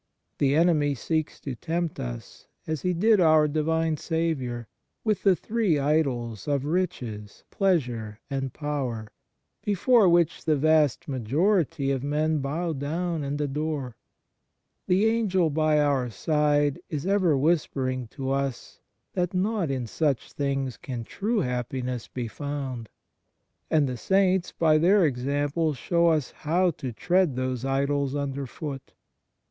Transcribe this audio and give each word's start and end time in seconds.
The 0.39 0.55
enemy 0.55 0.95
seeks 0.95 1.39
to 1.41 1.53
tempt 1.53 1.99
us, 1.99 2.47
as 2.65 2.81
he 2.81 2.91
did 2.91 3.19
our 3.19 3.47
Divine 3.47 3.97
Saviour, 3.97 4.67
with 5.03 5.21
the 5.21 5.35
three 5.35 5.77
idols 5.77 6.47
of 6.47 6.65
riches, 6.65 7.43
pleasure, 7.51 8.19
and 8.27 8.51
power, 8.51 9.11
before 9.63 10.09
which 10.09 10.43
the 10.45 10.55
vast 10.55 11.07
majority 11.07 11.91
of 11.91 12.03
men 12.03 12.39
bow 12.39 12.73
down 12.73 13.23
and 13.23 13.39
adore. 13.39 13.95
The 14.87 15.05
Angel 15.05 15.51
by 15.51 15.79
our 15.79 16.09
side 16.09 16.79
is 16.89 17.05
ever 17.05 17.37
whispering 17.37 18.07
to 18.07 18.31
us 18.31 18.79
that 19.13 19.35
not 19.35 19.69
in 19.69 19.85
such 19.85 20.31
things 20.33 20.77
can 20.77 21.03
true 21.03 21.41
happiness 21.41 22.07
be 22.07 22.27
found; 22.27 22.89
and 23.69 23.87
the 23.87 23.97
Saints 23.97 24.51
by 24.51 24.79
their 24.79 25.05
example 25.05 25.75
show 25.75 26.07
us 26.07 26.31
how 26.31 26.71
to 26.71 26.91
tread 26.91 27.35
those 27.35 27.63
idols 27.63 28.15
under 28.15 28.47
foot. 28.47 28.93